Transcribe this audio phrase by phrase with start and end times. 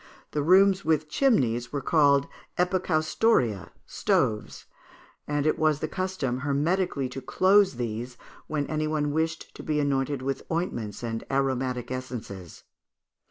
[0.31, 2.25] The rooms with chimneys were called
[2.57, 4.65] epicaustoria (stoves),
[5.27, 8.17] and it was the custom hermetically to close these
[8.47, 12.63] when any one wished to be anointed with ointments and aromatic essences.